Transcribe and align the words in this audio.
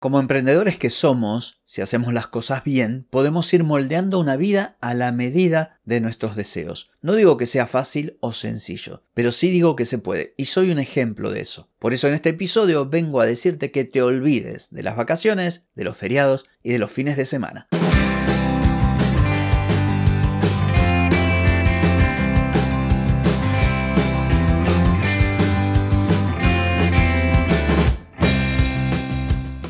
Como 0.00 0.18
emprendedores 0.18 0.78
que 0.78 0.88
somos, 0.88 1.60
si 1.66 1.82
hacemos 1.82 2.14
las 2.14 2.26
cosas 2.26 2.64
bien, 2.64 3.06
podemos 3.10 3.52
ir 3.52 3.64
moldeando 3.64 4.18
una 4.18 4.36
vida 4.36 4.78
a 4.80 4.94
la 4.94 5.12
medida 5.12 5.78
de 5.84 6.00
nuestros 6.00 6.36
deseos. 6.36 6.88
No 7.02 7.12
digo 7.12 7.36
que 7.36 7.46
sea 7.46 7.66
fácil 7.66 8.16
o 8.22 8.32
sencillo, 8.32 9.02
pero 9.12 9.30
sí 9.30 9.50
digo 9.50 9.76
que 9.76 9.84
se 9.84 9.98
puede, 9.98 10.32
y 10.38 10.46
soy 10.46 10.70
un 10.70 10.78
ejemplo 10.78 11.30
de 11.30 11.42
eso. 11.42 11.68
Por 11.78 11.92
eso 11.92 12.08
en 12.08 12.14
este 12.14 12.30
episodio 12.30 12.88
vengo 12.88 13.20
a 13.20 13.26
decirte 13.26 13.70
que 13.70 13.84
te 13.84 14.00
olvides 14.00 14.70
de 14.70 14.82
las 14.82 14.96
vacaciones, 14.96 15.64
de 15.74 15.84
los 15.84 15.98
feriados 15.98 16.46
y 16.62 16.70
de 16.70 16.78
los 16.78 16.90
fines 16.90 17.18
de 17.18 17.26
semana. 17.26 17.68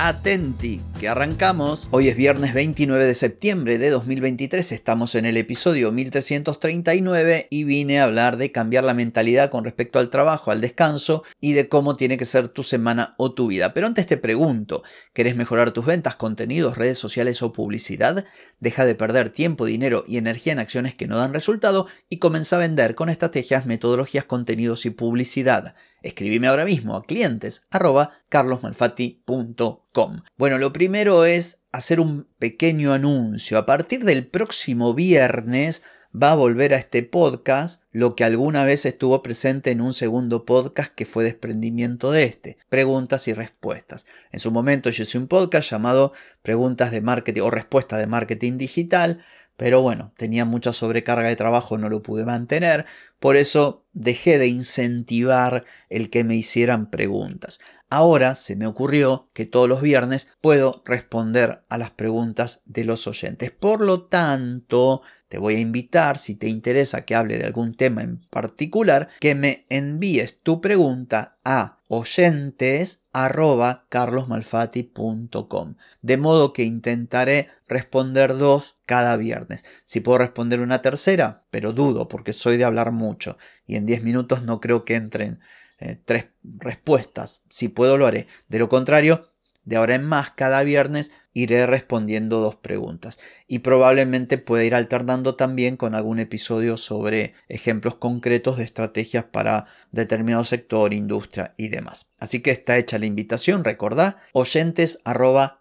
Atenti, 0.00 0.80
que 1.00 1.08
arrancamos. 1.08 1.88
Hoy 1.90 2.06
es 2.06 2.16
viernes 2.16 2.54
29 2.54 3.04
de 3.04 3.14
septiembre 3.16 3.78
de 3.78 3.90
2023, 3.90 4.70
estamos 4.70 5.16
en 5.16 5.26
el 5.26 5.36
episodio 5.36 5.90
1339 5.90 7.48
y 7.50 7.64
vine 7.64 7.98
a 7.98 8.04
hablar 8.04 8.36
de 8.36 8.52
cambiar 8.52 8.84
la 8.84 8.94
mentalidad 8.94 9.50
con 9.50 9.64
respecto 9.64 9.98
al 9.98 10.08
trabajo, 10.08 10.52
al 10.52 10.60
descanso 10.60 11.24
y 11.40 11.54
de 11.54 11.68
cómo 11.68 11.96
tiene 11.96 12.16
que 12.16 12.26
ser 12.26 12.46
tu 12.46 12.62
semana 12.62 13.12
o 13.18 13.32
tu 13.34 13.48
vida. 13.48 13.74
Pero 13.74 13.88
antes 13.88 14.06
te 14.06 14.16
pregunto, 14.16 14.84
¿querés 15.12 15.34
mejorar 15.34 15.72
tus 15.72 15.84
ventas, 15.84 16.14
contenidos, 16.14 16.78
redes 16.78 16.98
sociales 16.98 17.42
o 17.42 17.52
publicidad? 17.52 18.24
Deja 18.60 18.84
de 18.86 18.94
perder 18.94 19.30
tiempo, 19.30 19.66
dinero 19.66 20.04
y 20.06 20.18
energía 20.18 20.52
en 20.52 20.60
acciones 20.60 20.94
que 20.94 21.08
no 21.08 21.18
dan 21.18 21.34
resultado 21.34 21.88
y 22.08 22.18
comienza 22.18 22.54
a 22.54 22.60
vender 22.60 22.94
con 22.94 23.08
estrategias, 23.08 23.66
metodologías, 23.66 24.26
contenidos 24.26 24.86
y 24.86 24.90
publicidad. 24.90 25.74
Escribime 26.02 26.46
ahora 26.48 26.64
mismo 26.64 26.96
a 26.96 27.04
clientes 27.04 27.66
carlosmalfatti.com. 28.28 30.20
Bueno, 30.36 30.58
lo 30.58 30.72
primero 30.72 31.24
es 31.24 31.62
hacer 31.72 32.00
un 32.00 32.28
pequeño 32.38 32.92
anuncio. 32.92 33.58
A 33.58 33.66
partir 33.66 34.04
del 34.04 34.26
próximo 34.26 34.94
viernes 34.94 35.82
va 36.14 36.32
a 36.32 36.36
volver 36.36 36.72
a 36.74 36.78
este 36.78 37.02
podcast 37.02 37.82
lo 37.92 38.14
que 38.16 38.24
alguna 38.24 38.64
vez 38.64 38.86
estuvo 38.86 39.22
presente 39.22 39.70
en 39.70 39.80
un 39.80 39.92
segundo 39.92 40.44
podcast 40.44 40.92
que 40.94 41.04
fue 41.04 41.24
desprendimiento 41.24 42.10
de 42.10 42.24
este, 42.24 42.58
preguntas 42.68 43.28
y 43.28 43.34
respuestas. 43.34 44.06
En 44.32 44.40
su 44.40 44.50
momento 44.50 44.90
yo 44.90 45.02
hice 45.02 45.18
un 45.18 45.28
podcast 45.28 45.70
llamado 45.70 46.12
Preguntas 46.42 46.90
de 46.90 47.00
Marketing 47.00 47.42
o 47.42 47.50
Respuesta 47.50 47.98
de 47.98 48.06
Marketing 48.06 48.56
Digital, 48.56 49.22
pero 49.58 49.82
bueno, 49.82 50.12
tenía 50.16 50.44
mucha 50.44 50.72
sobrecarga 50.72 51.26
de 51.28 51.34
trabajo, 51.34 51.78
no 51.78 51.88
lo 51.88 52.00
pude 52.00 52.24
mantener, 52.24 52.86
por 53.18 53.34
eso 53.34 53.84
dejé 53.92 54.38
de 54.38 54.46
incentivar 54.46 55.64
el 55.88 56.10
que 56.10 56.22
me 56.22 56.36
hicieran 56.36 56.90
preguntas. 56.90 57.58
Ahora 57.90 58.34
se 58.34 58.54
me 58.54 58.66
ocurrió 58.66 59.30
que 59.32 59.46
todos 59.46 59.66
los 59.66 59.80
viernes 59.80 60.28
puedo 60.42 60.82
responder 60.84 61.64
a 61.70 61.78
las 61.78 61.90
preguntas 61.90 62.60
de 62.66 62.84
los 62.84 63.06
oyentes. 63.06 63.50
Por 63.50 63.80
lo 63.80 64.04
tanto, 64.04 65.00
te 65.28 65.38
voy 65.38 65.54
a 65.56 65.60
invitar, 65.60 66.18
si 66.18 66.34
te 66.34 66.48
interesa 66.48 67.06
que 67.06 67.14
hable 67.14 67.38
de 67.38 67.46
algún 67.46 67.74
tema 67.74 68.02
en 68.02 68.20
particular, 68.28 69.08
que 69.20 69.34
me 69.34 69.64
envíes 69.70 70.40
tu 70.42 70.60
pregunta 70.60 71.36
a 71.44 71.78
oyentes 71.88 73.04
De 76.02 76.16
modo 76.16 76.52
que 76.52 76.62
intentaré 76.64 77.48
responder 77.66 78.36
dos 78.36 78.76
cada 78.86 79.16
viernes. 79.16 79.64
Si 79.84 80.00
puedo 80.00 80.18
responder 80.18 80.60
una 80.60 80.82
tercera, 80.82 81.44
pero 81.50 81.72
dudo 81.72 82.08
porque 82.08 82.32
soy 82.32 82.58
de 82.58 82.64
hablar 82.64 82.92
mucho 82.92 83.38
y 83.66 83.76
en 83.76 83.86
10 83.86 84.02
minutos 84.02 84.42
no 84.42 84.60
creo 84.60 84.84
que 84.84 84.94
entren 84.94 85.40
eh, 85.78 85.98
tres 86.04 86.28
respuestas. 86.42 87.42
Si 87.48 87.68
puedo 87.68 87.96
lo 87.96 88.06
haré. 88.06 88.26
De 88.48 88.58
lo 88.58 88.68
contrario, 88.68 89.30
de 89.64 89.76
ahora 89.76 89.94
en 89.94 90.06
más, 90.06 90.30
cada 90.30 90.62
viernes 90.62 91.10
iré 91.34 91.66
respondiendo 91.66 92.40
dos 92.40 92.56
preguntas. 92.56 93.18
Y 93.46 93.58
probablemente 93.60 94.38
pueda 94.38 94.64
ir 94.64 94.74
alternando 94.74 95.36
también 95.36 95.76
con 95.76 95.94
algún 95.94 96.18
episodio 96.18 96.76
sobre 96.76 97.34
ejemplos 97.48 97.96
concretos 97.96 98.56
de 98.56 98.64
estrategias 98.64 99.24
para 99.24 99.66
determinado 99.92 100.44
sector, 100.44 100.94
industria 100.94 101.54
y 101.56 101.68
demás. 101.68 102.10
Así 102.18 102.40
que 102.40 102.50
está 102.50 102.78
hecha 102.78 102.98
la 102.98 103.06
invitación, 103.06 103.62
recordá, 103.62 104.16
oyentes 104.32 105.00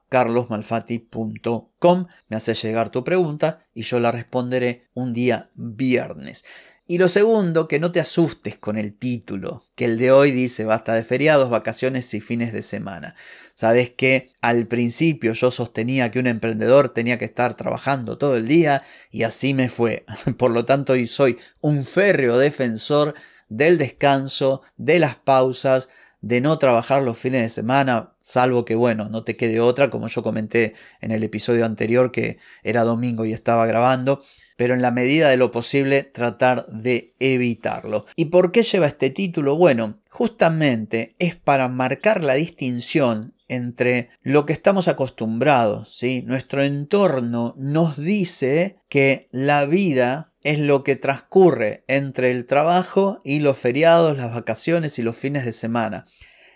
carlosmalfati.com, 0.10 2.08
me 2.30 2.38
hace 2.38 2.54
llegar 2.54 2.90
tu 2.90 3.04
pregunta 3.04 3.68
y 3.74 3.82
yo 3.84 4.00
la 4.00 4.12
responderé 4.12 4.88
un 4.94 5.14
día 5.14 5.52
viernes. 5.54 6.46
Y 6.90 7.00
lo 7.00 7.10
segundo, 7.10 7.68
que 7.68 7.82
no 7.82 7.92
te 7.92 8.00
asustes 8.00 8.58
con 8.58 8.78
el 8.78 8.94
título, 8.94 9.62
que 9.76 9.84
el 9.84 9.98
de 9.98 10.12
hoy 10.12 10.32
dice 10.32 10.64
basta 10.64 10.94
de 10.94 11.04
feriados, 11.04 11.50
vacaciones 11.50 12.14
y 12.14 12.22
fines 12.22 12.54
de 12.54 12.62
semana. 12.62 13.14
Sabes 13.56 13.90
que 13.90 14.32
al 14.40 14.68
principio 14.68 15.34
yo 15.34 15.52
sostenía 15.52 16.12
que 16.12 16.20
un 16.20 16.28
emprendedor 16.28 16.88
tenía 16.88 17.18
que 17.18 17.26
estar 17.26 17.58
trabajando 17.58 18.18
todo 18.18 18.38
el 18.38 18.48
día 18.48 18.84
y 19.12 19.24
así 19.24 19.54
me 19.54 19.68
fue. 19.68 20.06
Por 20.38 20.52
lo 20.52 20.64
tanto, 20.64 20.94
hoy 20.94 21.08
soy 21.08 21.38
un 21.60 21.84
férreo 21.84 22.38
defensor 22.38 23.16
del 23.50 23.78
descanso, 23.78 24.62
de 24.78 25.00
las 25.00 25.18
pausas, 25.18 25.90
de 26.22 26.40
no 26.40 26.58
trabajar 26.58 27.04
los 27.04 27.18
fines 27.18 27.42
de 27.42 27.50
semana, 27.50 28.14
salvo 28.22 28.64
que, 28.64 28.76
bueno, 28.76 29.10
no 29.10 29.26
te 29.26 29.36
quede 29.36 29.60
otra, 29.60 29.90
como 29.90 30.08
yo 30.08 30.24
comenté 30.24 30.74
en 31.02 31.12
el 31.12 31.22
episodio 31.24 31.66
anterior 31.66 32.14
que 32.14 32.38
era 32.64 32.86
domingo 32.86 33.26
y 33.26 33.34
estaba 33.34 33.66
grabando 33.66 34.24
pero 34.58 34.74
en 34.74 34.82
la 34.82 34.92
medida 34.92 35.30
de 35.30 35.38
lo 35.38 35.52
posible 35.52 36.04
tratar 36.04 36.68
de 36.68 37.14
evitarlo. 37.20 38.06
¿Y 38.18 38.26
por 38.26 38.52
qué 38.52 38.64
lleva 38.64 38.88
este 38.88 39.10
título? 39.10 39.56
Bueno, 39.56 40.00
justamente 40.10 41.14
es 41.20 41.36
para 41.36 41.70
marcar 41.70 42.24
la 42.24 42.34
distinción 42.34 43.34
entre 43.48 44.10
lo 44.24 44.46
que 44.46 44.52
estamos 44.52 44.90
acostumbrados, 44.90 45.96
¿sí? 45.96 46.24
Nuestro 46.26 46.64
entorno 46.64 47.56
nos 47.58 47.96
dice 47.96 48.78
que 48.90 49.30
la 49.32 49.66
vida 49.66 50.34
es 50.44 50.60
lo 50.60 50.84
que 50.84 50.96
transcurre 50.96 51.84
entre 51.88 52.32
el 52.32 52.46
trabajo 52.46 53.20
y 53.24 53.40
los 53.40 53.58
feriados, 53.58 54.18
las 54.18 54.34
vacaciones 54.34 55.00
y 55.00 55.02
los 55.02 55.16
fines 55.16 55.46
de 55.46 55.54
semana. 55.54 56.06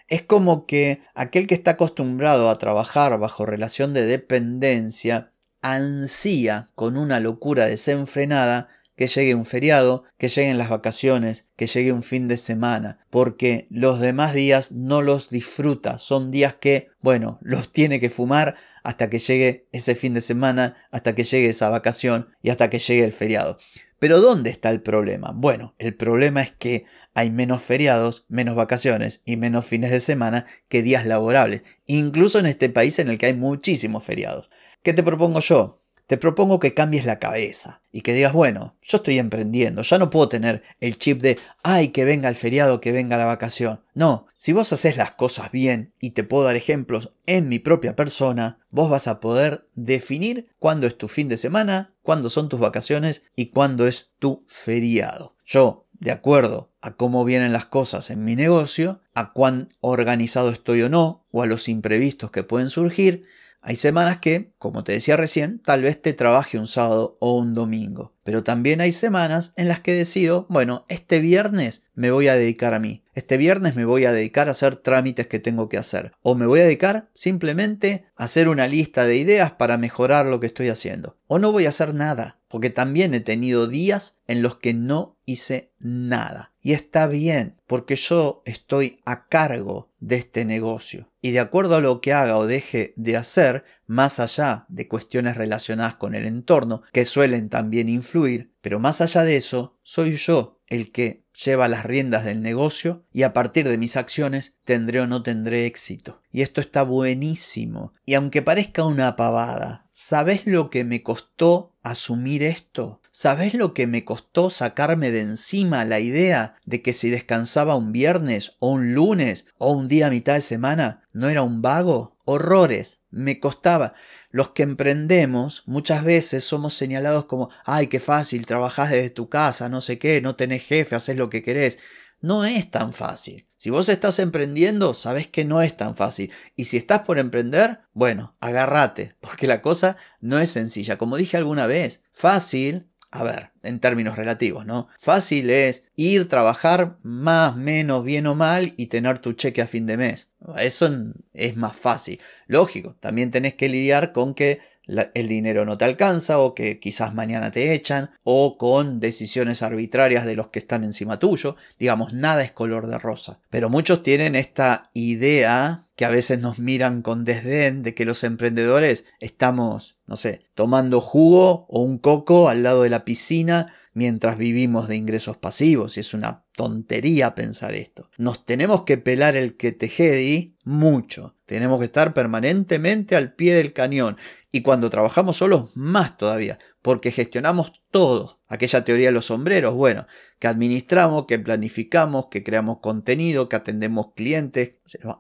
Es 0.07 0.22
como 0.22 0.66
que 0.66 1.00
aquel 1.13 1.47
que 1.47 1.56
está 1.56 1.72
acostumbrado 1.72 2.50
a 2.50 2.57
trabajar 2.57 3.17
bajo 3.17 3.45
relación 3.45 3.94
de 3.94 4.06
dependencia 4.06 5.30
ansía 5.61 6.69
con 6.75 6.97
una 6.97 7.19
locura 7.19 7.66
desenfrenada 7.66 8.69
que 8.95 9.07
llegue 9.07 9.33
un 9.33 9.45
feriado, 9.45 10.03
que 10.19 10.27
lleguen 10.27 10.59
las 10.59 10.69
vacaciones, 10.69 11.45
que 11.55 11.66
llegue 11.66 11.91
un 11.91 12.03
fin 12.03 12.27
de 12.27 12.38
semana, 12.38 12.99
porque 13.09 13.66
los 13.72 13.99
demás 13.99 14.33
días 14.33 14.72
no 14.72 15.01
los 15.01 15.29
disfruta, 15.29 15.97
son 15.97 16.29
días 16.29 16.53
que, 16.53 16.89
bueno, 17.01 17.39
los 17.41 17.72
tiene 17.72 17.99
que 17.99 18.11
fumar 18.11 18.57
hasta 18.83 19.09
que 19.09 19.17
llegue 19.17 19.67
ese 19.72 19.95
fin 19.95 20.13
de 20.13 20.22
semana, 20.22 20.75
hasta 20.91 21.16
que 21.16 21.23
llegue 21.23 21.49
esa 21.49 21.69
vacación 21.69 22.29
y 22.43 22.49
hasta 22.51 22.69
que 22.69 22.79
llegue 22.79 23.03
el 23.03 23.13
feriado. 23.13 23.57
Pero 23.97 24.19
¿dónde 24.19 24.49
está 24.49 24.72
el 24.72 24.81
problema? 24.81 25.31
Bueno, 25.33 25.75
el 25.78 25.95
problema 25.95 26.41
es 26.41 26.51
que 26.51 26.85
hay 27.13 27.29
menos 27.29 27.61
feriados, 27.61 28.25
menos 28.29 28.55
vacaciones 28.55 29.22
y 29.25 29.38
menos 29.38 29.66
fines 29.66 29.91
de 29.91 29.99
semana 29.99 30.47
que 30.69 30.81
días 30.81 31.05
laborables, 31.05 31.63
incluso 31.85 32.39
en 32.39 32.47
este 32.47 32.69
país 32.69 32.97
en 32.97 33.09
el 33.09 33.17
que 33.19 33.28
hay 33.28 33.35
muchísimos 33.35 34.03
feriados. 34.03 34.49
¿Qué 34.83 34.93
te 34.93 35.03
propongo 35.03 35.41
yo? 35.41 35.77
Te 36.07 36.17
propongo 36.17 36.59
que 36.59 36.73
cambies 36.73 37.05
la 37.05 37.19
cabeza 37.19 37.83
y 37.91 38.01
que 38.01 38.13
digas, 38.13 38.33
bueno, 38.33 38.75
yo 38.81 38.97
estoy 38.97 39.19
emprendiendo, 39.19 39.83
ya 39.83 39.99
no 39.99 40.09
puedo 40.09 40.27
tener 40.27 40.63
el 40.79 40.97
chip 40.97 41.22
de, 41.22 41.37
ay, 41.61 41.89
que 41.89 42.03
venga 42.03 42.28
el 42.28 42.35
feriado, 42.35 42.81
que 42.81 42.91
venga 42.91 43.16
la 43.16 43.25
vacación. 43.25 43.81
No, 43.93 44.25
si 44.35 44.53
vos 44.53 44.73
haces 44.73 44.97
las 44.97 45.11
cosas 45.11 45.51
bien 45.51 45.93
y 46.01 46.09
te 46.09 46.23
puedo 46.23 46.43
dar 46.43 46.55
ejemplos 46.55 47.13
en 47.28 47.47
mi 47.47 47.59
propia 47.59 47.95
persona, 47.95 48.57
vos 48.72 48.89
vas 48.89 49.07
a 49.07 49.19
poder 49.19 49.69
definir 49.75 50.49
cuándo 50.57 50.87
es 50.87 50.97
tu 50.97 51.07
fin 51.07 51.29
de 51.29 51.37
semana, 51.37 51.93
cuándo 52.01 52.31
son 52.31 52.49
tus 52.49 52.59
vacaciones 52.59 53.22
y 53.35 53.51
cuándo 53.51 53.87
es 53.87 54.11
tu 54.17 54.43
feriado. 54.47 55.35
Yo, 55.45 55.85
de 55.93 56.11
acuerdo 56.11 56.72
a 56.81 56.95
cómo 56.95 57.23
vienen 57.23 57.53
las 57.53 57.66
cosas 57.66 58.09
en 58.09 58.25
mi 58.25 58.35
negocio, 58.35 59.01
a 59.13 59.31
cuán 59.31 59.69
organizado 59.79 60.49
estoy 60.49 60.81
o 60.81 60.89
no, 60.89 61.23
o 61.31 61.43
a 61.43 61.45
los 61.45 61.69
imprevistos 61.69 62.31
que 62.31 62.43
pueden 62.43 62.72
surgir, 62.72 63.25
hay 63.61 63.75
semanas 63.75 64.17
que, 64.17 64.53
como 64.58 64.84
te 64.84 64.91
decía 64.91 65.17
recién, 65.17 65.59
tal 65.59 65.84
vez 65.84 66.02
te 66.02 66.13
trabaje 66.13 66.58
un 66.58 66.66
sábado 66.66 67.17
o 67.19 67.35
un 67.35 67.53
domingo. 67.53 68.13
Pero 68.23 68.43
también 68.43 68.81
hay 68.81 68.91
semanas 68.91 69.53
en 69.55 69.67
las 69.67 69.79
que 69.79 69.93
decido, 69.93 70.47
bueno, 70.49 70.84
este 70.90 71.19
viernes 71.19 71.84
me 71.93 72.09
voy 72.09 72.28
a 72.28 72.35
dedicar 72.35 72.73
a 72.73 72.79
mí. 72.79 73.00
Este 73.13 73.37
viernes 73.37 73.75
me 73.75 73.85
voy 73.85 74.05
a 74.05 74.13
dedicar 74.13 74.47
a 74.47 74.52
hacer 74.52 74.78
trámites 74.78 75.28
que 75.28 75.40
tengo 75.40 75.69
que 75.69 75.78
hacer. 75.78 76.13
O 76.22 76.35
me 76.35 76.46
voy 76.46 76.61
a 76.61 76.63
dedicar 76.63 77.09
simplemente 77.13 78.05
a 78.16 78.25
hacer 78.25 78.47
una 78.47 78.67
lista 78.67 79.05
de 79.05 79.17
ideas 79.17 79.52
para 79.52 79.78
mejorar 79.78 80.28
lo 80.28 80.40
que 80.40 80.47
estoy 80.47 80.69
haciendo. 80.69 81.17
O 81.28 81.40
no 81.40 81.52
voy 81.52 81.66
a 81.66 81.69
hacer 81.69 81.93
nada, 81.93 82.40
porque 82.47 82.69
también 82.69 83.13
he 83.13 83.19
tenido 83.19 83.67
días 83.67 84.19
en 84.28 84.41
los 84.41 84.55
que 84.55 84.73
no 84.73 85.17
hice 85.25 85.72
nada. 85.79 86.53
Y 86.61 86.73
está 86.73 87.08
bien, 87.08 87.58
porque 87.67 87.96
yo 87.96 88.43
estoy 88.46 88.99
a 89.05 89.28
cargo 89.28 89.90
de 89.99 90.17
este 90.17 90.46
negocio. 90.46 91.09
Y 91.22 91.31
de 91.31 91.40
acuerdo 91.40 91.75
a 91.75 91.81
lo 91.81 92.02
que 92.02 92.13
haga 92.13 92.37
o 92.37 92.47
deje 92.47 92.93
de 92.97 93.17
hacer, 93.17 93.63
más 93.85 94.19
allá 94.19 94.66
de 94.69 94.87
cuestiones 94.87 95.37
relacionadas 95.37 95.96
con 95.96 96.16
el 96.16 96.25
entorno, 96.25 96.84
que 96.91 97.05
suelen 97.05 97.49
también 97.49 97.90
influir, 97.90 98.53
pero 98.61 98.79
más 98.79 99.02
allá 99.02 99.23
de 99.23 99.37
eso, 99.37 99.78
soy 99.84 100.16
yo 100.17 100.59
el 100.67 100.91
que 100.91 101.21
lleva 101.43 101.67
las 101.67 101.85
riendas 101.85 102.26
del 102.26 102.41
negocio 102.41 103.05
y 103.11 103.23
a 103.23 103.34
partir 103.34 103.67
de 103.67 103.78
mis 103.78 103.97
acciones 103.97 104.55
tendré 104.64 105.02
o 105.02 105.08
no 105.08 105.23
tendré 105.23 105.66
éxito. 105.66 106.22
Y 106.32 106.41
esto 106.41 106.61
está 106.61 106.84
buenísimo. 106.84 107.93
Y 108.05 108.14
aunque 108.14 108.41
parezca 108.41 108.85
una 108.85 109.16
pavada, 109.16 109.90
¿sabes 109.91 110.46
lo 110.46 110.70
que 110.70 110.84
me 110.84 111.03
costó 111.03 111.71
asumir 111.83 112.43
esto? 112.43 113.01
¿Sabes 113.11 113.53
lo 113.53 113.73
que 113.73 113.87
me 113.87 114.05
costó 114.05 114.49
sacarme 114.49 115.11
de 115.11 115.22
encima 115.22 115.83
la 115.83 115.99
idea 115.99 116.55
de 116.66 116.81
que 116.81 116.93
si 116.93 117.09
descansaba 117.09 117.75
un 117.75 117.91
viernes 117.91 118.53
o 118.59 118.72
un 118.72 118.93
lunes 118.93 119.45
o 119.57 119.73
un 119.73 119.87
día 119.87 120.07
a 120.07 120.09
mitad 120.09 120.35
de 120.35 120.41
semana 120.41 121.03
no 121.13 121.29
era 121.29 121.43
un 121.43 121.61
vago? 121.61 122.17
Horrores, 122.23 123.01
me 123.09 123.39
costaba. 123.39 123.93
Los 124.29 124.51
que 124.51 124.63
emprendemos 124.63 125.63
muchas 125.66 126.05
veces 126.05 126.45
somos 126.45 126.73
señalados 126.73 127.25
como, 127.25 127.49
ay, 127.66 127.87
qué 127.87 127.99
fácil, 127.99 128.45
trabajás 128.45 128.91
desde 128.91 129.09
tu 129.09 129.27
casa, 129.27 129.67
no 129.67 129.81
sé 129.81 129.99
qué, 129.99 130.22
no 130.22 130.35
tenés 130.35 130.63
jefe, 130.63 130.95
haces 130.95 131.17
lo 131.17 131.29
que 131.29 131.43
querés. 131.43 131.79
No 132.22 132.45
es 132.45 132.72
tan 132.72 132.93
fácil. 132.93 133.50
Si 133.61 133.69
vos 133.69 133.90
estás 133.90 134.17
emprendiendo, 134.17 134.96
sabes 134.96 135.28
que 135.28 135.46
no 135.46 135.61
es 135.61 135.78
tan 135.78 135.96
fácil. 135.96 136.31
Y 136.55 136.66
si 136.66 136.78
estás 136.78 137.02
por 137.02 137.19
emprender, 137.19 137.81
bueno, 137.93 138.35
agárrate, 138.40 139.13
porque 139.19 139.46
la 139.46 139.61
cosa 139.61 139.97
no 140.19 140.40
es 140.40 140.49
sencilla. 140.49 140.97
Como 140.97 141.16
dije 141.16 141.37
alguna 141.37 141.67
vez, 141.67 142.02
fácil 142.11 142.87
a 143.11 143.23
ver, 143.23 143.52
en 143.61 143.79
términos 143.79 144.16
relativos, 144.16 144.66
¿no? 144.66 144.87
Fácil 144.97 145.49
es 145.49 145.84
ir, 145.97 146.29
trabajar 146.29 146.97
más, 147.03 147.58
menos, 147.58 148.05
bien 148.05 148.25
o 148.25 148.35
mal 148.35 148.73
y 148.78 148.87
tener 148.87 149.19
tu 149.19 149.34
cheque 149.34 149.61
a 149.61 149.67
fin 149.67 149.85
de 149.85 149.97
mes. 149.97 150.29
Eso 150.58 150.90
es 151.34 151.58
más 151.58 151.75
fácil. 151.75 152.22
Lógico, 152.47 152.96
también 153.02 153.29
tenés 153.29 153.55
que 153.55 153.67
lidiar 153.67 154.13
con 154.13 154.34
que 154.34 154.59
el 154.85 155.28
dinero 155.28 155.66
no 155.66 155.78
te 155.78 155.85
alcanza 155.85 156.39
o 156.39 156.53
que 156.55 156.79
quizás 156.79 157.13
mañana 157.13 157.51
te 157.51 157.73
echan 157.73 158.11
o 158.23 158.57
con 158.57 158.99
decisiones 158.99 159.61
arbitrarias 159.61 160.25
de 160.25 160.35
los 160.35 160.47
que 160.47 160.59
están 160.59 160.83
encima 160.83 161.19
tuyo. 161.19 161.55
Digamos, 161.79 162.13
nada 162.13 162.43
es 162.43 162.51
color 162.51 162.87
de 162.87 162.99
rosa. 162.99 163.39
Pero 163.49 163.69
muchos 163.69 164.03
tienen 164.03 164.35
esta 164.35 164.85
idea 164.93 165.87
que 165.95 166.05
a 166.05 166.09
veces 166.09 166.39
nos 166.39 166.57
miran 166.59 167.01
con 167.01 167.25
desdén 167.25 167.83
de 167.83 167.93
que 167.93 168.05
los 168.05 168.23
emprendedores 168.23 169.05
estamos, 169.19 169.97
no 170.11 170.17
sé, 170.17 170.41
tomando 170.55 170.99
jugo 170.99 171.66
o 171.69 171.84
un 171.84 171.97
coco 171.97 172.49
al 172.49 172.63
lado 172.63 172.84
de 172.84 172.90
la 172.90 173.05
piscina 173.05 173.73
mientras 173.93 174.37
vivimos 174.37 174.90
de 174.90 174.97
ingresos 174.97 175.37
pasivos. 175.37 175.96
Y 175.96 176.02
es 176.02 176.13
una 176.13 176.43
tontería 176.52 177.34
pensar 177.34 177.73
esto. 177.75 178.09
Nos 178.17 178.46
tenemos 178.46 178.84
que 178.84 178.97
pelar 178.97 179.37
el 179.37 179.55
que 179.55 179.72
te 179.72 179.87
jedi 179.87 180.58
mucho. 180.66 181.37
Tenemos 181.46 181.79
que 181.79 181.85
estar 181.85 182.13
permanentemente 182.13 183.16
al 183.16 183.35
pie 183.35 183.55
del 183.55 183.72
cañón. 183.72 184.17
Y 184.52 184.63
cuando 184.63 184.90
trabajamos 184.90 185.37
solos, 185.37 185.69
más 185.75 186.17
todavía, 186.17 186.59
porque 186.81 187.13
gestionamos 187.13 187.81
todo. 187.90 188.41
Aquella 188.49 188.84
teoría 188.84 189.08
de 189.08 189.13
los 189.13 189.28
sombreros, 189.28 189.75
bueno, 189.75 190.08
que 190.40 190.49
administramos, 190.49 191.25
que 191.25 191.40
planificamos, 191.40 192.25
que 192.25 192.43
creamos 192.43 192.79
contenido, 192.79 193.47
que 193.47 193.55
atendemos 193.55 194.08
clientes. 194.13 194.73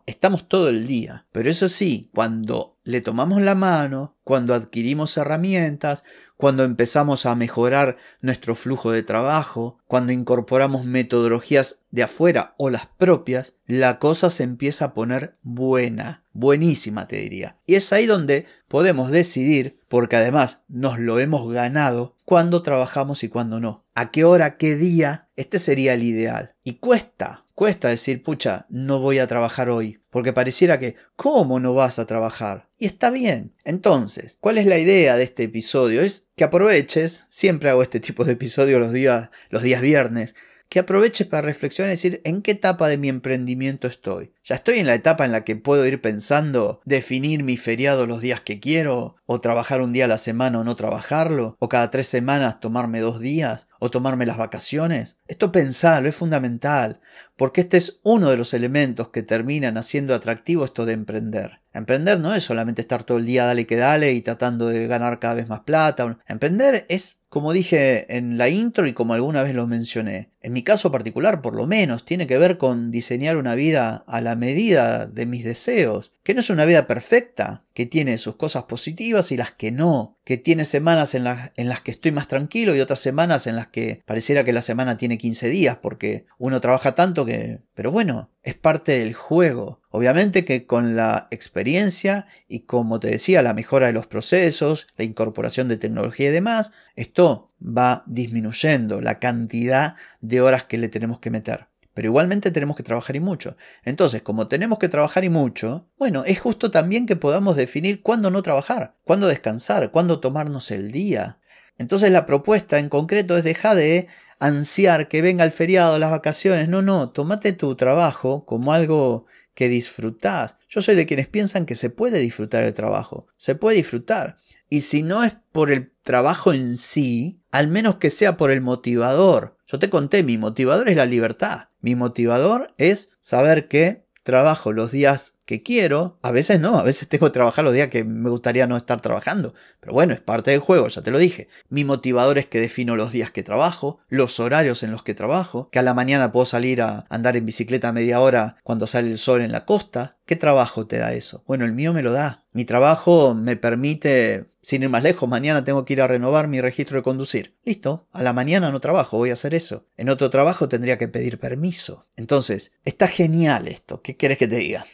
Estamos 0.05 0.49
todo 0.49 0.67
el 0.67 0.85
día. 0.85 1.27
Pero 1.31 1.49
eso 1.49 1.69
sí, 1.69 2.09
cuando 2.13 2.70
le 2.83 3.01
tomamos 3.01 3.41
la 3.41 3.55
mano, 3.55 4.17
cuando 4.23 4.53
adquirimos 4.53 5.15
herramientas, 5.17 6.03
cuando 6.37 6.63
empezamos 6.63 7.27
a 7.27 7.35
mejorar 7.35 7.97
nuestro 8.21 8.55
flujo 8.55 8.91
de 8.91 9.03
trabajo, 9.03 9.77
cuando 9.85 10.11
incorporamos 10.11 10.85
metodologías 10.85 11.81
de 11.91 12.03
afuera 12.03 12.55
o 12.57 12.71
las 12.71 12.87
propias, 12.87 13.53
la 13.67 13.99
cosa 13.99 14.31
se 14.31 14.43
empieza 14.43 14.85
a 14.85 14.93
poner 14.93 15.37
buena, 15.43 16.23
buenísima 16.33 17.07
te 17.07 17.17
diría. 17.17 17.57
Y 17.67 17.75
es 17.75 17.93
ahí 17.93 18.07
donde 18.07 18.47
podemos 18.67 19.11
decidir, 19.11 19.79
porque 19.87 20.15
además 20.15 20.61
nos 20.67 20.97
lo 20.97 21.19
hemos 21.19 21.51
ganado, 21.51 22.15
cuándo 22.25 22.63
trabajamos 22.63 23.23
y 23.23 23.29
cuándo 23.29 23.59
no. 23.59 23.85
A 23.93 24.09
qué 24.09 24.23
hora, 24.23 24.57
qué 24.57 24.75
día, 24.75 25.29
este 25.35 25.59
sería 25.59 25.93
el 25.93 26.01
ideal. 26.01 26.55
Y 26.63 26.75
cuesta, 26.75 27.40
cuesta 27.55 27.89
decir, 27.89 28.23
pucha, 28.23 28.65
no 28.69 28.99
voy 28.99 29.19
a 29.19 29.27
trabajar 29.27 29.69
hoy, 29.69 29.99
porque 30.09 30.33
pareciera 30.33 30.79
que, 30.79 30.95
¿cómo 31.15 31.59
no 31.59 31.73
vas 31.73 31.99
a 31.99 32.05
trabajar? 32.05 32.69
Y 32.77 32.85
está 32.85 33.09
bien. 33.09 33.53
Entonces, 33.63 34.37
¿cuál 34.39 34.57
es 34.57 34.65
la 34.65 34.77
idea 34.77 35.17
de 35.17 35.23
este 35.23 35.43
episodio? 35.43 36.01
Es 36.01 36.27
que 36.35 36.43
aproveches, 36.43 37.25
siempre 37.27 37.69
hago 37.69 37.83
este 37.83 37.99
tipo 37.99 38.23
de 38.23 38.33
episodios 38.33 38.79
los 38.79 38.93
días, 38.93 39.29
los 39.49 39.63
días 39.63 39.81
viernes, 39.81 40.35
que 40.71 40.79
aproveches 40.79 41.27
para 41.27 41.41
reflexionar 41.41 41.89
y 41.89 41.97
decir 41.97 42.21
en 42.23 42.41
qué 42.41 42.51
etapa 42.51 42.87
de 42.87 42.97
mi 42.97 43.09
emprendimiento 43.09 43.87
estoy. 43.87 44.31
Ya 44.43 44.55
estoy 44.55 44.79
en 44.79 44.87
la 44.87 44.95
etapa 44.95 45.23
en 45.23 45.31
la 45.31 45.43
que 45.43 45.55
puedo 45.55 45.85
ir 45.85 46.01
pensando 46.01 46.81
definir 46.83 47.43
mi 47.43 47.57
feriado 47.57 48.07
los 48.07 48.21
días 48.21 48.41
que 48.41 48.59
quiero, 48.59 49.17
o 49.27 49.39
trabajar 49.39 49.81
un 49.81 49.93
día 49.93 50.05
a 50.05 50.07
la 50.07 50.17
semana 50.17 50.59
o 50.59 50.63
no 50.63 50.75
trabajarlo, 50.75 51.55
o 51.59 51.69
cada 51.69 51.91
tres 51.91 52.07
semanas 52.07 52.59
tomarme 52.59 53.01
dos 53.01 53.19
días, 53.19 53.67
o 53.79 53.91
tomarme 53.91 54.25
las 54.25 54.37
vacaciones. 54.37 55.17
Esto 55.27 55.51
pensarlo 55.51 56.09
es 56.09 56.15
fundamental, 56.15 57.01
porque 57.35 57.61
este 57.61 57.77
es 57.77 57.99
uno 58.03 58.31
de 58.31 58.37
los 58.37 58.53
elementos 58.55 59.09
que 59.09 59.21
terminan 59.23 59.77
haciendo 59.77 60.15
atractivo 60.15 60.65
esto 60.65 60.85
de 60.85 60.93
emprender. 60.93 61.61
Emprender 61.73 62.19
no 62.19 62.35
es 62.35 62.43
solamente 62.43 62.81
estar 62.81 63.03
todo 63.05 63.17
el 63.17 63.25
día 63.25 63.45
dale 63.45 63.65
que 63.65 63.77
dale 63.77 64.11
y 64.11 64.21
tratando 64.21 64.67
de 64.67 64.87
ganar 64.87 65.19
cada 65.19 65.35
vez 65.35 65.47
más 65.47 65.61
plata. 65.61 66.19
Emprender 66.27 66.85
es, 66.89 67.19
como 67.29 67.53
dije 67.53 68.17
en 68.17 68.37
la 68.37 68.49
intro 68.49 68.87
y 68.87 68.93
como 68.93 69.13
alguna 69.13 69.41
vez 69.41 69.55
lo 69.55 69.67
mencioné, 69.67 70.31
en 70.41 70.51
mi 70.51 70.63
caso 70.63 70.91
particular 70.91 71.41
por 71.41 71.55
lo 71.55 71.67
menos, 71.67 72.03
tiene 72.03 72.27
que 72.27 72.37
ver 72.37 72.57
con 72.57 72.91
diseñar 72.91 73.37
una 73.37 73.55
vida 73.55 74.03
a 74.05 74.19
la 74.19 74.30
medida 74.35 75.05
de 75.05 75.25
mis 75.25 75.43
deseos, 75.43 76.13
que 76.23 76.33
no 76.33 76.41
es 76.41 76.49
una 76.49 76.65
vida 76.65 76.87
perfecta, 76.87 77.65
que 77.73 77.85
tiene 77.85 78.17
sus 78.17 78.35
cosas 78.35 78.63
positivas 78.63 79.31
y 79.31 79.37
las 79.37 79.51
que 79.51 79.71
no, 79.71 80.17
que 80.23 80.37
tiene 80.37 80.65
semanas 80.65 81.15
en, 81.15 81.25
en, 81.55 81.69
las 81.69 81.81
que 81.81 81.91
estoy 81.91 82.11
más 82.11 82.27
tranquilo 82.27 82.75
y 82.75 82.79
otras 82.81 82.99
semanas 82.99 83.47
en 83.47 83.55
las 83.55 83.67
que 83.67 84.01
pareciera 84.05 84.43
que 84.43 84.53
la 84.53 84.61
semana 84.61 84.97
tiene 84.97 85.17
15 85.17 85.49
días 85.49 85.77
porque 85.81 86.25
uno 86.37 86.61
trabaja 86.61 86.93
tanto 86.93 87.25
que... 87.25 87.61
Pero 87.73 87.91
bueno, 87.91 88.29
es 88.43 88.55
parte 88.55 88.99
del 88.99 89.13
juego. 89.13 89.81
Obviamente 89.89 90.45
que 90.45 90.65
con 90.65 90.95
la 90.95 91.27
experiencia 91.31 92.27
y 92.47 92.61
como 92.61 92.99
te 92.99 93.09
decía, 93.09 93.41
la 93.41 93.53
mejora 93.53 93.87
de 93.87 93.93
los 93.93 94.07
procesos, 94.07 94.87
la 94.97 95.05
incorporación 95.05 95.67
de 95.67 95.77
tecnología 95.77 96.29
y 96.29 96.33
demás, 96.33 96.71
esto 96.95 97.51
va 97.61 98.03
disminuyendo 98.05 99.01
la 99.01 99.19
cantidad 99.19 99.95
de 100.19 100.41
horas 100.41 100.65
que 100.65 100.77
le 100.77 100.89
tenemos 100.89 101.19
que 101.19 101.31
meter. 101.31 101.70
Pero 101.93 102.07
igualmente 102.07 102.51
tenemos 102.51 102.75
que 102.75 102.83
trabajar 102.83 103.15
y 103.15 103.19
mucho. 103.19 103.57
Entonces, 103.83 104.21
como 104.21 104.47
tenemos 104.47 104.79
que 104.79 104.89
trabajar 104.89 105.23
y 105.23 105.29
mucho, 105.29 105.89
bueno, 105.97 106.23
es 106.25 106.39
justo 106.39 106.71
también 106.71 107.05
que 107.05 107.15
podamos 107.15 107.55
definir 107.55 108.01
cuándo 108.01 108.31
no 108.31 108.41
trabajar, 108.41 108.95
cuándo 109.03 109.27
descansar, 109.27 109.91
cuándo 109.91 110.19
tomarnos 110.19 110.71
el 110.71 110.91
día. 110.91 111.39
Entonces 111.77 112.11
la 112.11 112.25
propuesta 112.25 112.79
en 112.79 112.89
concreto 112.89 113.37
es 113.37 113.43
dejar 113.43 113.75
de 113.75 114.07
ansiar 114.39 115.07
que 115.07 115.21
venga 115.21 115.43
el 115.43 115.51
feriado, 115.51 115.99
las 115.99 116.11
vacaciones. 116.11 116.69
No, 116.69 116.81
no, 116.81 117.09
tomate 117.09 117.53
tu 117.53 117.75
trabajo 117.75 118.45
como 118.45 118.73
algo 118.73 119.25
que 119.53 119.67
disfrutás. 119.67 120.57
Yo 120.69 120.81
soy 120.81 120.95
de 120.95 121.05
quienes 121.05 121.27
piensan 121.27 121.65
que 121.65 121.75
se 121.75 121.89
puede 121.89 122.19
disfrutar 122.19 122.63
el 122.63 122.73
trabajo. 122.73 123.27
Se 123.37 123.55
puede 123.55 123.77
disfrutar. 123.77 124.37
Y 124.69 124.81
si 124.81 125.03
no 125.03 125.23
es 125.23 125.35
por 125.51 125.71
el 125.71 125.91
trabajo 126.03 126.53
en 126.53 126.77
sí, 126.77 127.41
al 127.51 127.67
menos 127.67 127.95
que 127.95 128.09
sea 128.09 128.37
por 128.37 128.51
el 128.51 128.61
motivador. 128.61 129.57
Yo 129.67 129.79
te 129.79 129.89
conté, 129.89 130.23
mi 130.23 130.37
motivador 130.37 130.87
es 130.89 130.95
la 130.95 131.05
libertad. 131.05 131.69
Mi 131.81 131.95
motivador 131.95 132.71
es 132.77 133.09
saber 133.21 133.67
que 133.67 134.07
trabajo 134.23 134.71
los 134.71 134.91
días 134.91 135.33
que 135.45 135.63
quiero, 135.63 136.19
a 136.21 136.31
veces 136.31 136.59
no, 136.59 136.77
a 136.77 136.83
veces 136.83 137.07
tengo 137.09 137.27
que 137.27 137.33
trabajar 137.33 137.63
los 137.63 137.73
días 137.73 137.89
que 137.89 138.03
me 138.03 138.29
gustaría 138.29 138.67
no 138.67 138.77
estar 138.77 139.01
trabajando, 139.01 139.53
pero 139.79 139.93
bueno, 139.93 140.13
es 140.13 140.21
parte 140.21 140.51
del 140.51 140.59
juego, 140.59 140.87
ya 140.87 141.01
te 141.01 141.11
lo 141.11 141.19
dije. 141.19 141.47
Mi 141.69 141.83
motivador 141.83 142.37
es 142.37 142.45
que 142.45 142.61
defino 142.61 142.95
los 142.95 143.11
días 143.11 143.31
que 143.31 143.43
trabajo, 143.43 143.99
los 144.09 144.39
horarios 144.39 144.83
en 144.83 144.91
los 144.91 145.03
que 145.03 145.13
trabajo, 145.13 145.69
que 145.71 145.79
a 145.79 145.83
la 145.83 145.93
mañana 145.93 146.31
puedo 146.31 146.45
salir 146.45 146.81
a 146.81 147.05
andar 147.09 147.35
en 147.35 147.45
bicicleta 147.45 147.91
media 147.91 148.19
hora 148.19 148.57
cuando 148.63 148.87
sale 148.87 149.09
el 149.09 149.17
sol 149.17 149.41
en 149.41 149.51
la 149.51 149.65
costa. 149.65 150.17
¿Qué 150.25 150.35
trabajo 150.35 150.87
te 150.87 150.97
da 150.97 151.13
eso? 151.13 151.43
Bueno, 151.45 151.65
el 151.65 151.73
mío 151.73 151.93
me 151.93 152.03
lo 152.03 152.11
da. 152.11 152.45
Mi 152.53 152.63
trabajo 152.63 153.33
me 153.33 153.57
permite 153.57 154.51
sin 154.61 154.83
ir 154.83 154.89
más 154.89 155.03
lejos, 155.03 155.27
mañana 155.27 155.65
tengo 155.65 155.85
que 155.85 155.93
ir 155.93 156.01
a 156.01 156.07
renovar 156.07 156.47
mi 156.47 156.61
registro 156.61 156.97
de 156.97 157.03
conducir. 157.03 157.57
Listo, 157.63 158.07
a 158.11 158.21
la 158.21 158.33
mañana 158.33 158.71
no 158.71 158.79
trabajo, 158.79 159.17
voy 159.17 159.31
a 159.31 159.33
hacer 159.33 159.55
eso. 159.55 159.87
En 159.97 160.09
otro 160.09 160.29
trabajo 160.29 160.69
tendría 160.69 160.97
que 160.97 161.07
pedir 161.07 161.39
permiso. 161.39 162.05
Entonces, 162.15 162.73
está 162.85 163.07
genial 163.07 163.67
esto. 163.67 164.01
¿Qué 164.01 164.17
quieres 164.17 164.37
que 164.37 164.47
te 164.47 164.57
diga? 164.57 164.85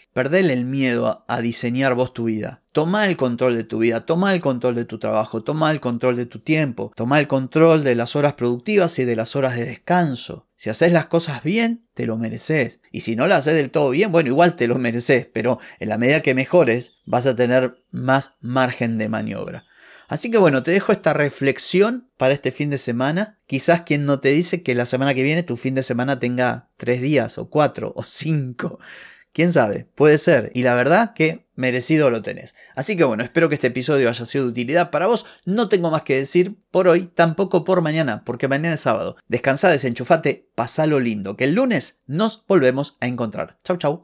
El 0.49 0.65
miedo 0.65 1.25
a 1.27 1.41
diseñar 1.41 1.93
vos 1.95 2.13
tu 2.13 2.25
vida. 2.25 2.63
Toma 2.71 3.05
el 3.05 3.17
control 3.17 3.55
de 3.55 3.63
tu 3.63 3.79
vida, 3.79 4.05
toma 4.05 4.33
el 4.33 4.39
control 4.39 4.75
de 4.75 4.85
tu 4.85 4.99
trabajo, 4.99 5.43
toma 5.43 5.71
el 5.71 5.79
control 5.79 6.15
de 6.15 6.25
tu 6.25 6.39
tiempo, 6.39 6.91
toma 6.95 7.19
el 7.19 7.27
control 7.27 7.83
de 7.83 7.95
las 7.95 8.15
horas 8.15 8.33
productivas 8.33 8.99
y 8.99 9.05
de 9.05 9.15
las 9.15 9.35
horas 9.35 9.55
de 9.55 9.65
descanso. 9.65 10.47
Si 10.55 10.69
haces 10.69 10.91
las 10.91 11.07
cosas 11.07 11.43
bien, 11.43 11.87
te 11.93 12.05
lo 12.05 12.17
mereces. 12.17 12.79
Y 12.91 13.01
si 13.01 13.15
no 13.15 13.27
las 13.27 13.39
haces 13.39 13.55
del 13.55 13.71
todo 13.71 13.89
bien, 13.89 14.11
bueno, 14.11 14.29
igual 14.29 14.55
te 14.55 14.67
lo 14.67 14.77
mereces, 14.77 15.27
pero 15.31 15.59
en 15.79 15.89
la 15.89 15.97
medida 15.97 16.21
que 16.21 16.33
mejores, 16.33 16.93
vas 17.05 17.25
a 17.25 17.35
tener 17.35 17.83
más 17.91 18.35
margen 18.41 18.97
de 18.97 19.09
maniobra. 19.09 19.65
Así 20.07 20.31
que 20.31 20.37
bueno, 20.37 20.63
te 20.63 20.71
dejo 20.71 20.93
esta 20.93 21.13
reflexión 21.13 22.09
para 22.17 22.33
este 22.33 22.51
fin 22.51 22.69
de 22.69 22.77
semana. 22.77 23.39
Quizás 23.45 23.81
quien 23.81 24.05
no 24.05 24.19
te 24.19 24.29
dice 24.29 24.63
que 24.63 24.73
la 24.73 24.85
semana 24.85 25.13
que 25.13 25.23
viene 25.23 25.43
tu 25.43 25.57
fin 25.57 25.75
de 25.75 25.83
semana 25.83 26.19
tenga 26.19 26.69
tres 26.77 27.01
días 27.01 27.37
o 27.37 27.49
cuatro 27.49 27.91
o 27.95 28.03
cinco. 28.03 28.79
¿Quién 29.37 29.53
sabe? 29.53 29.87
Puede 29.93 30.17
ser. 30.17 30.51
Y 30.55 30.63
la 30.63 30.73
verdad 30.73 31.13
que 31.13 31.45
merecido 31.53 32.09
lo 32.09 32.23
tenés. 32.23 32.55
Así 32.75 32.97
que 32.97 33.03
bueno, 33.03 33.23
espero 33.23 33.49
que 33.49 33.53
este 33.53 33.67
episodio 33.67 34.09
haya 34.09 34.25
sido 34.25 34.45
de 34.45 34.49
utilidad 34.49 34.89
para 34.89 35.05
vos. 35.05 35.27
No 35.45 35.69
tengo 35.69 35.91
más 35.91 36.01
que 36.01 36.15
decir 36.15 36.57
por 36.71 36.87
hoy, 36.87 37.05
tampoco 37.13 37.63
por 37.63 37.83
mañana, 37.83 38.23
porque 38.25 38.47
mañana 38.47 38.73
es 38.73 38.81
sábado. 38.81 39.15
Descansa, 39.27 39.69
desenchufate, 39.69 40.49
pasalo 40.55 40.99
lindo, 40.99 41.37
que 41.37 41.43
el 41.43 41.53
lunes 41.53 41.99
nos 42.07 42.45
volvemos 42.47 42.97
a 42.99 43.05
encontrar. 43.05 43.59
Chau, 43.63 43.77
chau. 43.77 44.03